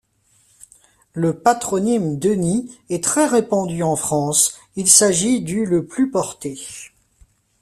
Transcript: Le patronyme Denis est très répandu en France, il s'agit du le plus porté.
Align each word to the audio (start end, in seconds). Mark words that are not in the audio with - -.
Le 1.13 1.31
patronyme 1.37 2.17
Denis 2.17 2.75
est 2.89 3.03
très 3.03 3.27
répandu 3.27 3.83
en 3.83 3.95
France, 3.95 4.57
il 4.75 4.89
s'agit 4.89 5.41
du 5.43 5.63
le 5.63 5.85
plus 5.85 6.09
porté. 6.09 6.57